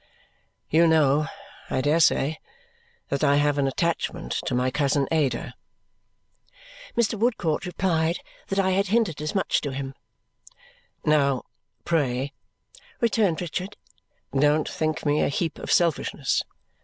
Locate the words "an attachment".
3.59-4.31